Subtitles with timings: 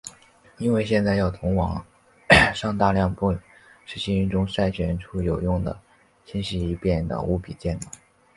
[0.57, 1.85] 因为现在要从网
[2.55, 3.39] 上大量不实
[3.99, 5.79] 信息中甄别筛选出真实有用的
[6.25, 7.91] 信息已变的无比艰难。